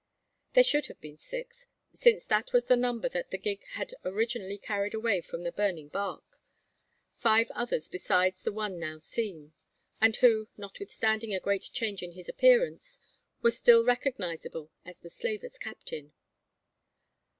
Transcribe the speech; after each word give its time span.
There 0.53 0.63
should 0.63 0.87
have 0.87 0.99
been 0.99 1.19
six; 1.19 1.67
since 1.93 2.25
that 2.25 2.53
was 2.53 2.65
the 2.65 2.75
number 2.75 3.07
that 3.09 3.29
the 3.29 3.37
gig 3.37 3.63
had 3.73 3.93
originally 4.03 4.57
carried 4.57 4.95
away 4.95 5.21
from 5.21 5.43
the 5.43 5.51
burning 5.51 5.89
bark, 5.89 6.39
five 7.13 7.51
others 7.51 7.87
besides 7.87 8.41
the 8.41 8.51
one 8.51 8.79
now 8.79 8.97
seen, 8.97 9.53
and 10.01 10.15
who, 10.15 10.47
notwithstanding 10.57 11.35
a 11.35 11.39
great 11.39 11.69
change 11.71 12.01
in 12.01 12.13
his 12.13 12.27
appearance, 12.27 12.97
was 13.43 13.55
still 13.55 13.83
recognisable 13.85 14.71
as 14.85 14.97
the 14.97 15.11
slaver's 15.11 15.59
captain. 15.59 16.13